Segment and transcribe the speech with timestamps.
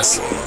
[0.00, 0.39] Тесла.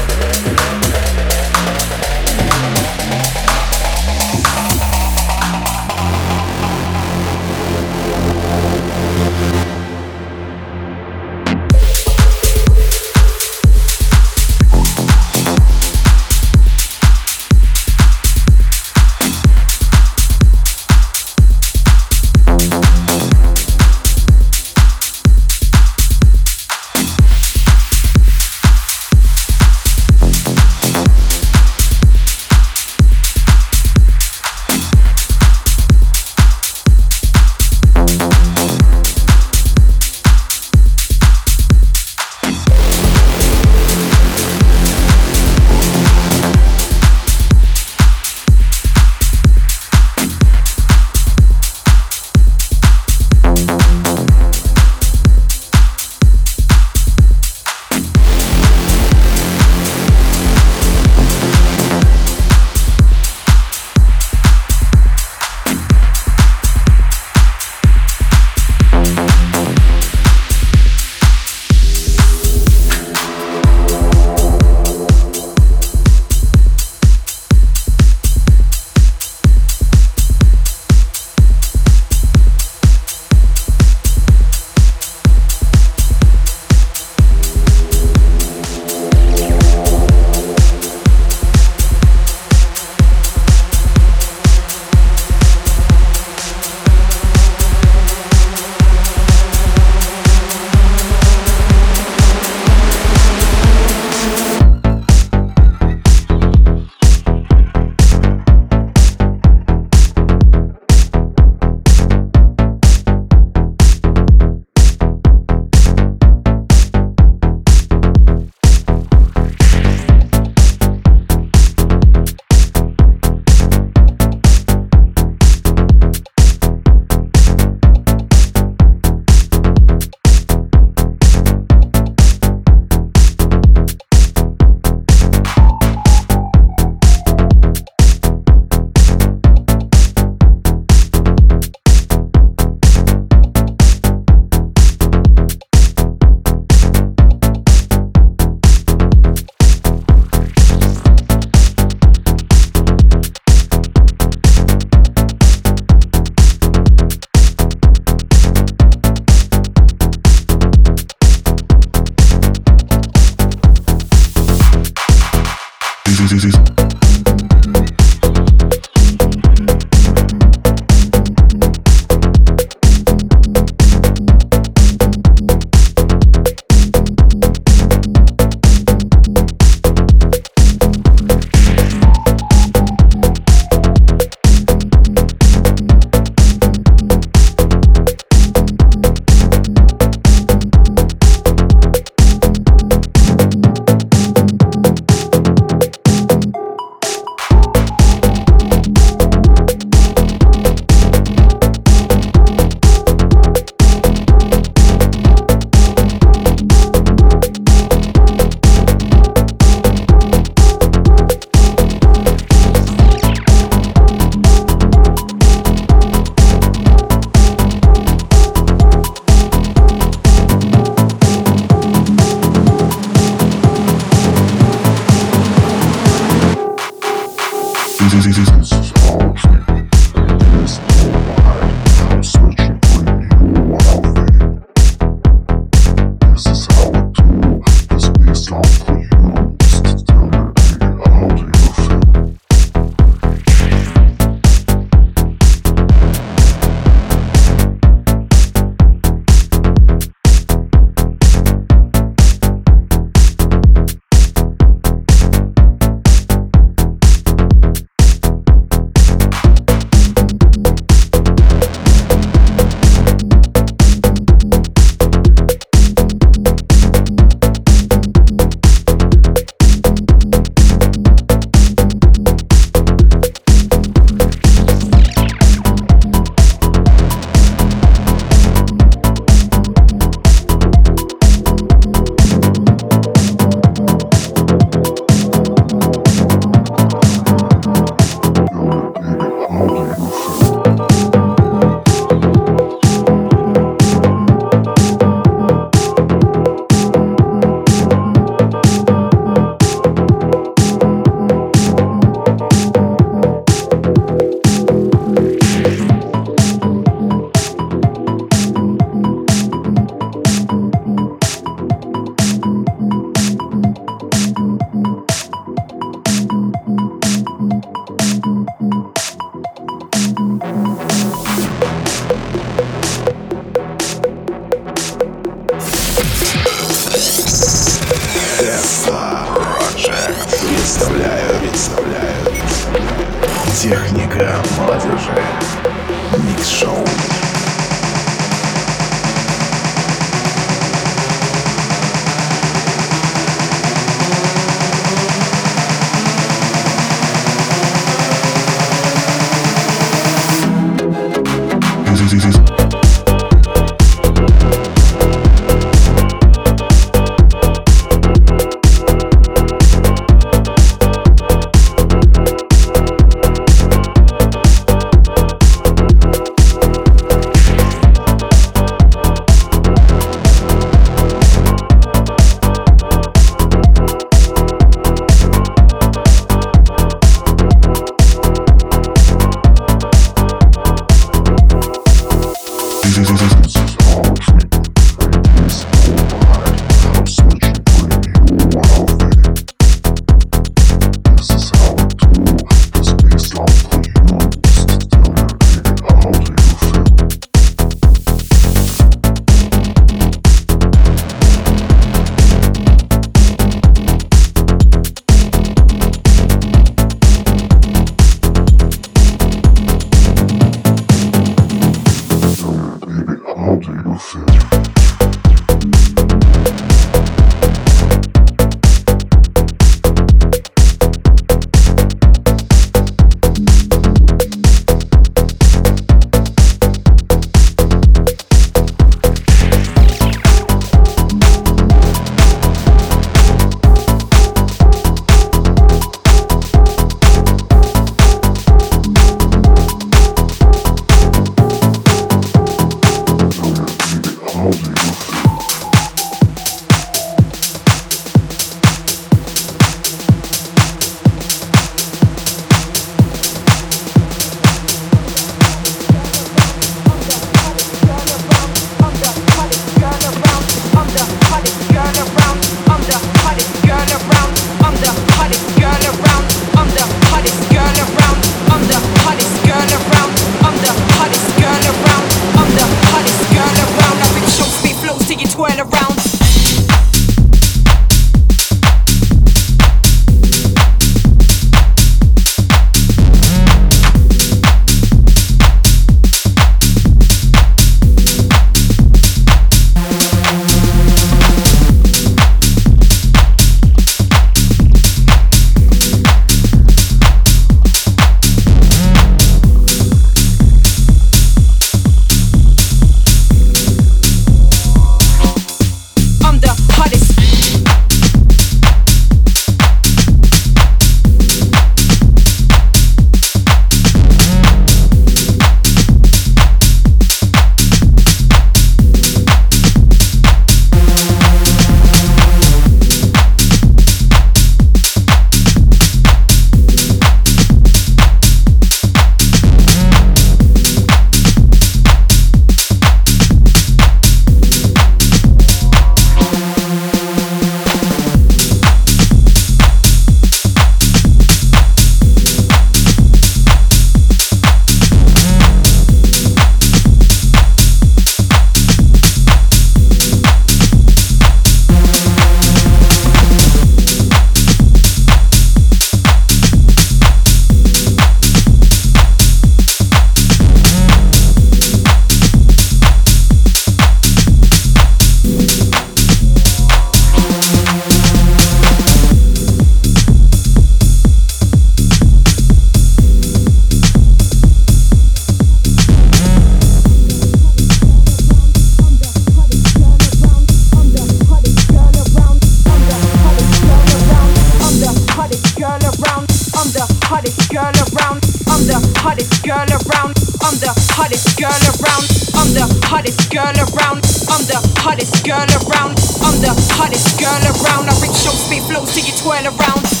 [591.01, 592.05] hottest girl around.
[592.37, 594.05] I'm the hottest girl around.
[594.29, 595.97] I'm the hottest girl around.
[596.21, 597.89] I'm the hottest girl around.
[597.89, 600.00] I reach your speed flows till you twirl around.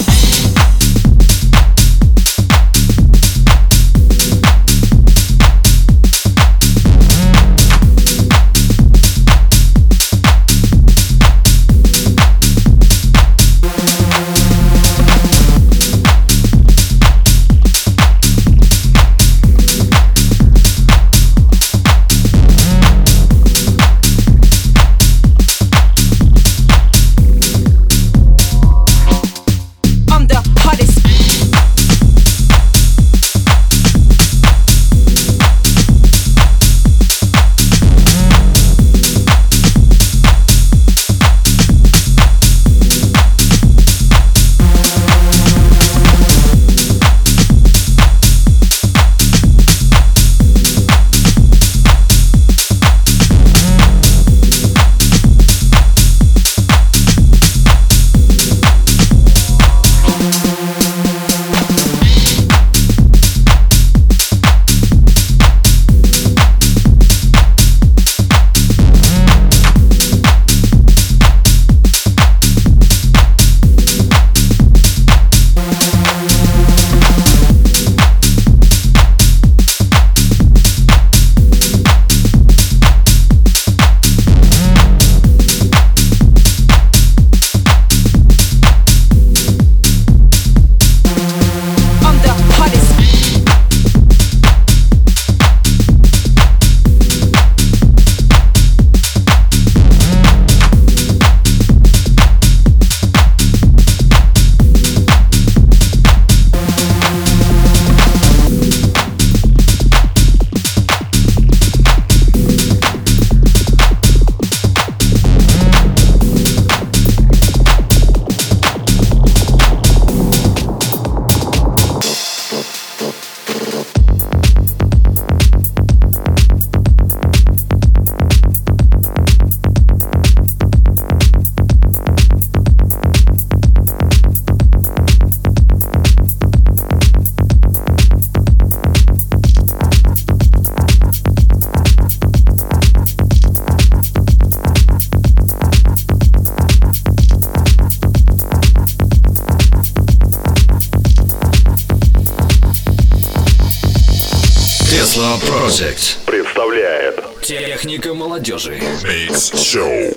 [155.47, 158.79] Project представляет Техника молодежи.
[159.03, 160.15] Mix Show.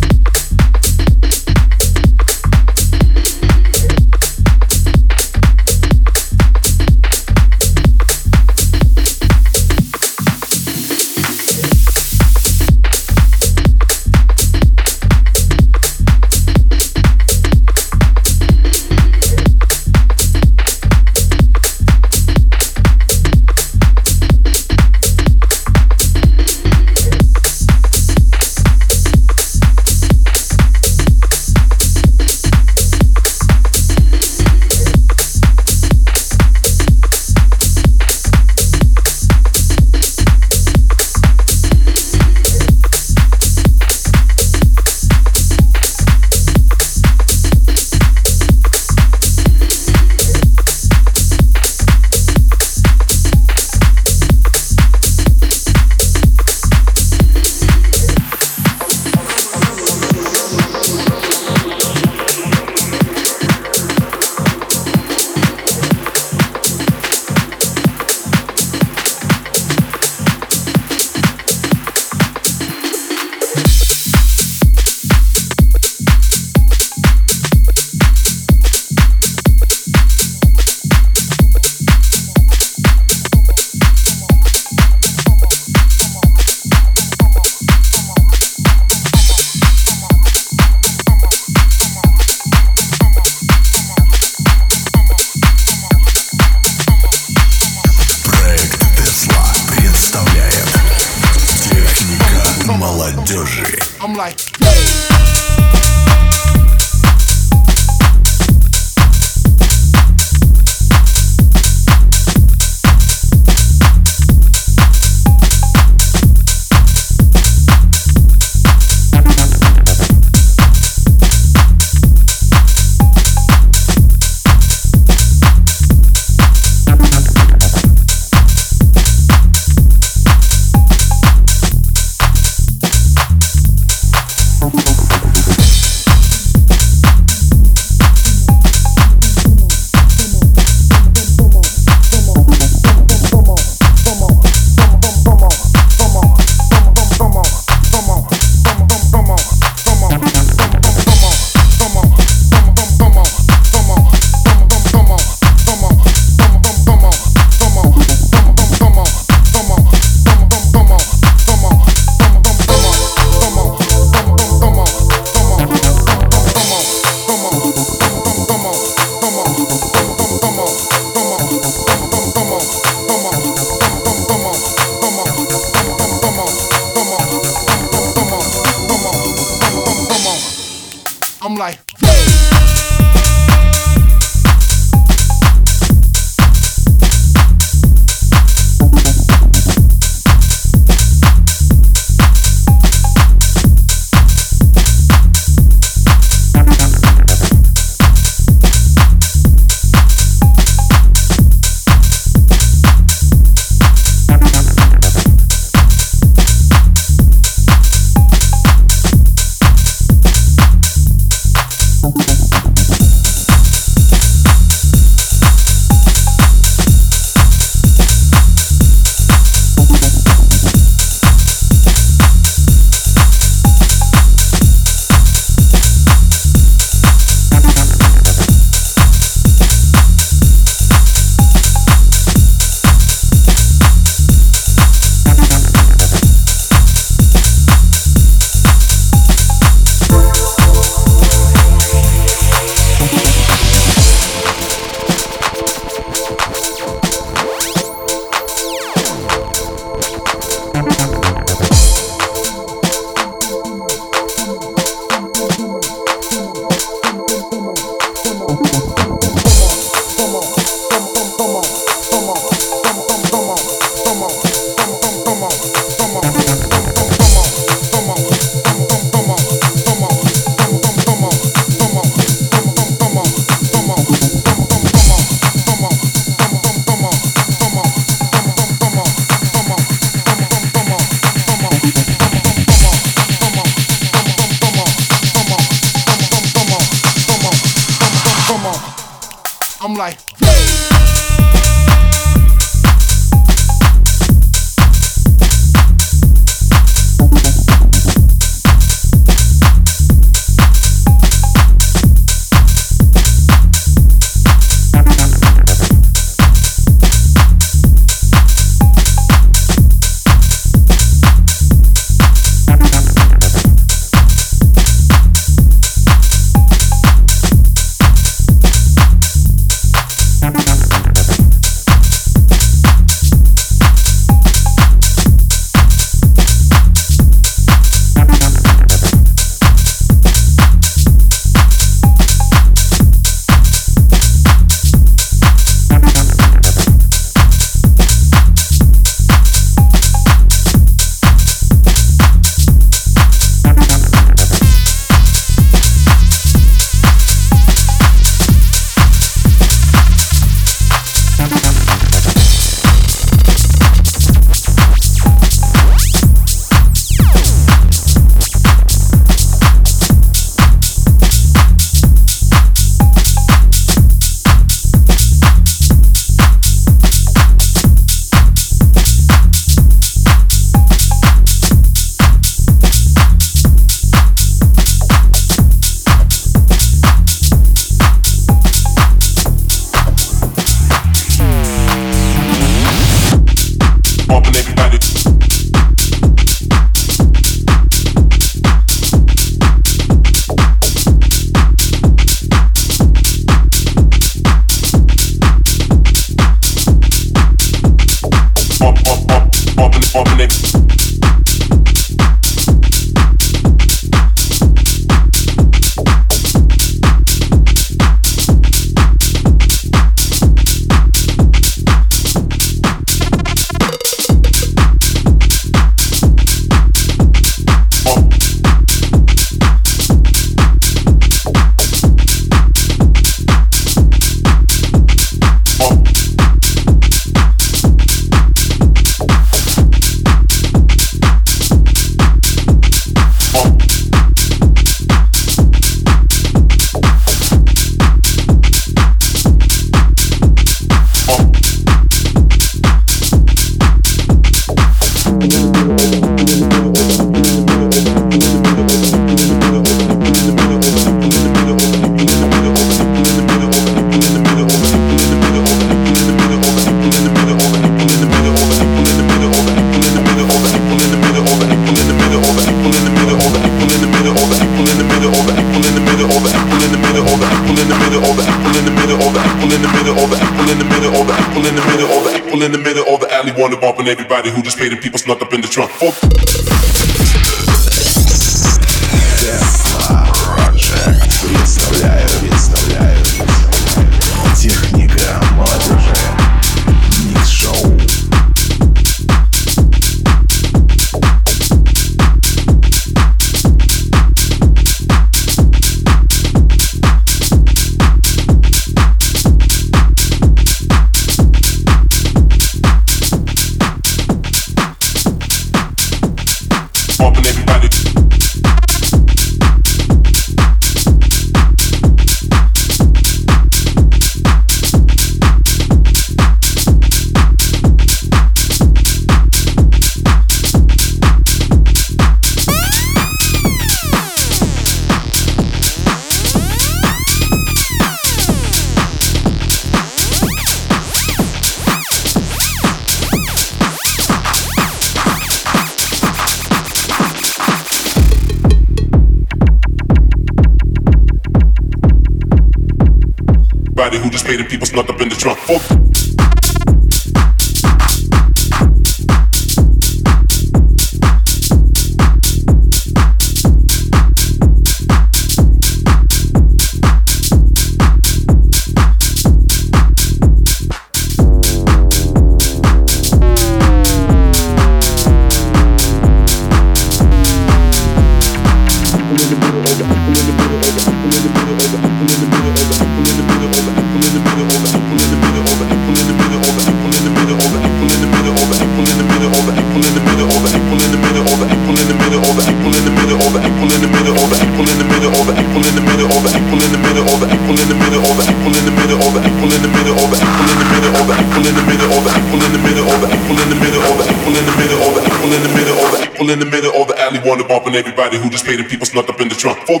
[598.16, 599.78] everybody who just paid the people snuck up in the trunk.
[599.86, 600.00] Four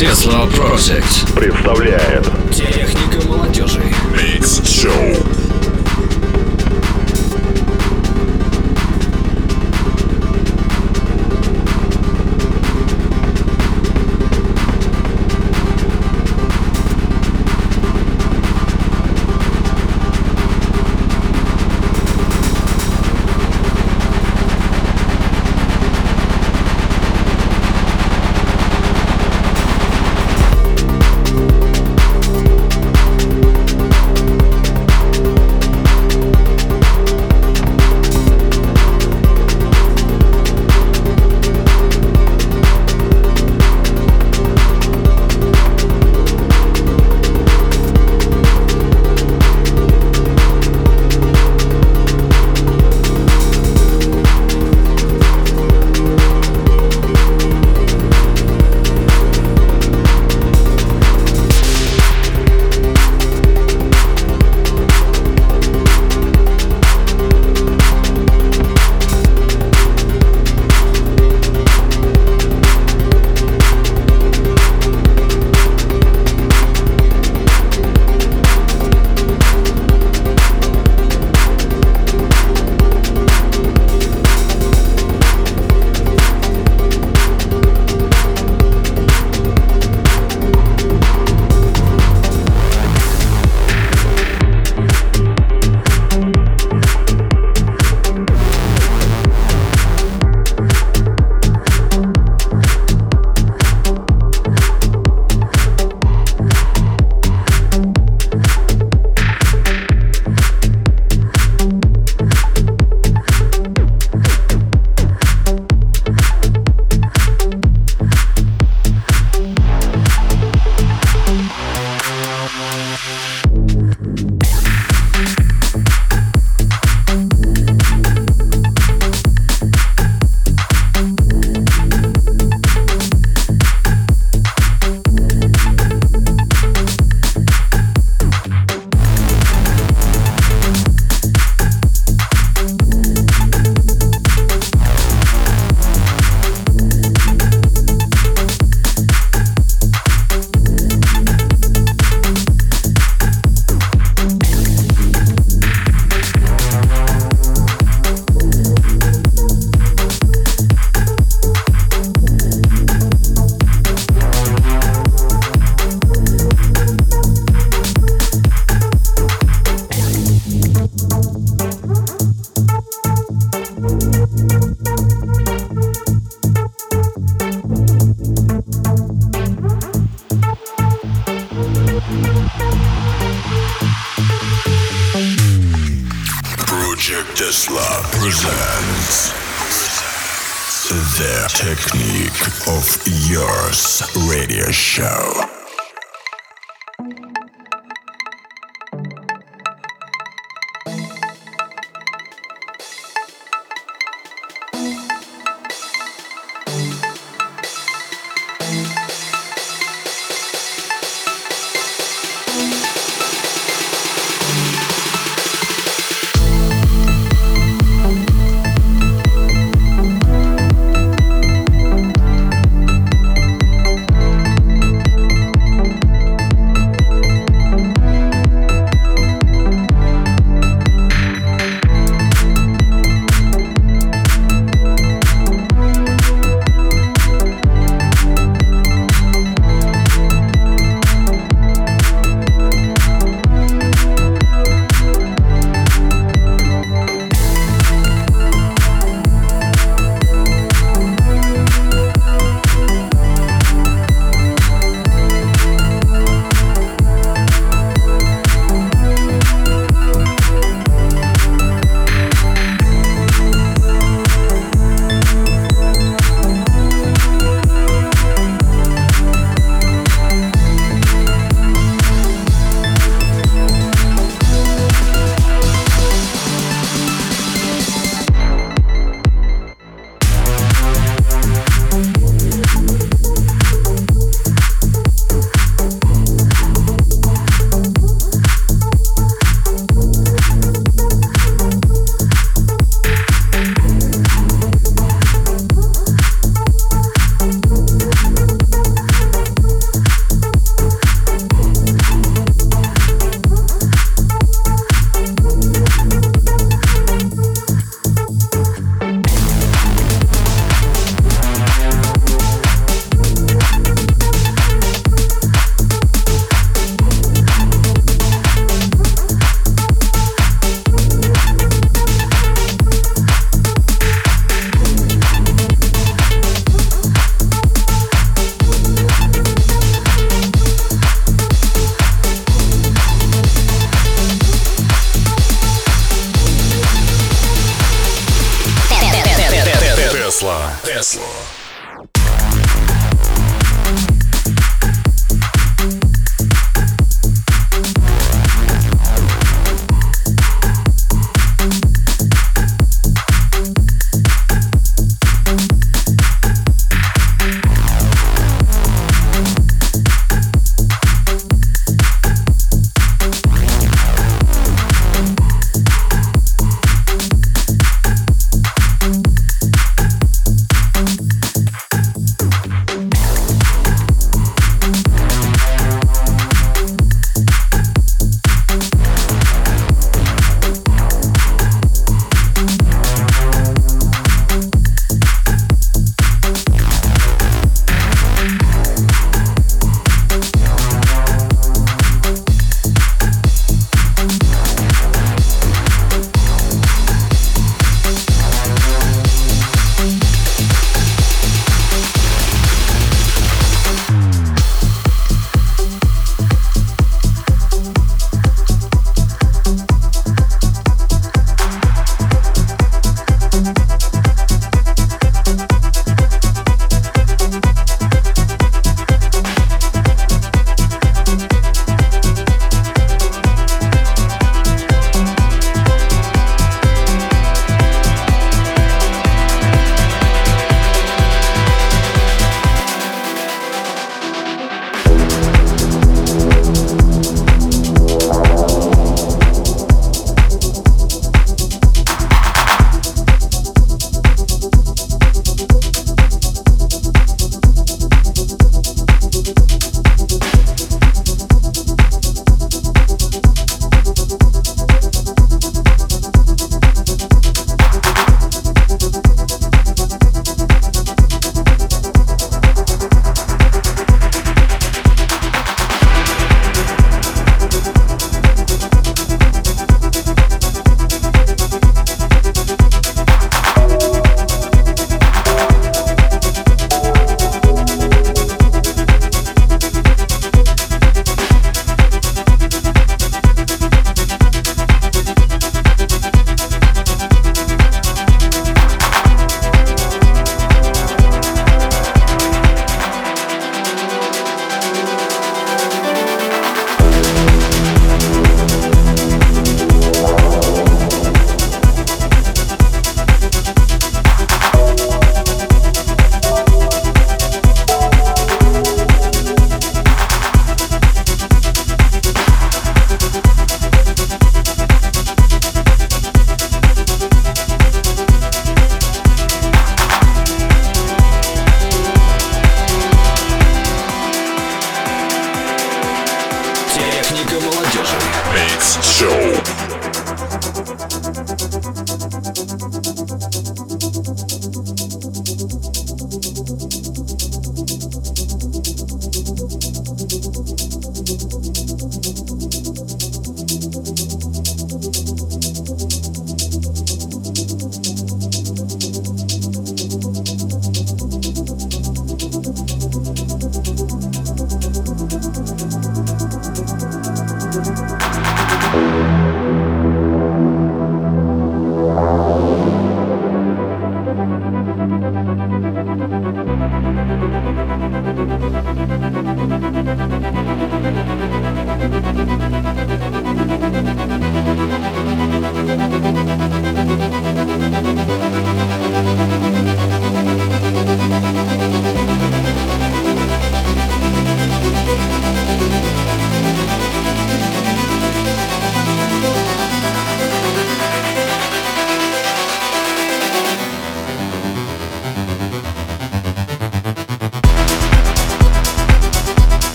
[0.00, 3.82] Tesla Project представляет Техника молодежи.
[4.14, 5.19] Mix Show.